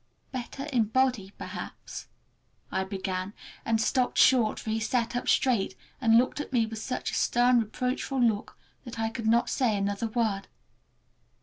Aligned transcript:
"Better 0.31 0.63
in 0.63 0.85
body 0.85 1.31
perhaps"—I 1.37 2.83
began, 2.85 3.33
and 3.63 3.79
stopped 3.79 4.17
short, 4.17 4.59
for 4.59 4.71
he 4.71 4.79
sat 4.79 5.15
up 5.15 5.29
straight 5.29 5.75
and 6.01 6.17
looked 6.17 6.39
at 6.39 6.51
me 6.51 6.65
with 6.65 6.79
such 6.79 7.11
a 7.11 7.13
stern, 7.13 7.59
reproachful 7.59 8.19
look 8.19 8.57
that 8.83 8.99
I 8.99 9.09
could 9.09 9.27
not 9.27 9.47
say 9.47 9.77
another 9.77 10.07
word. 10.07 10.47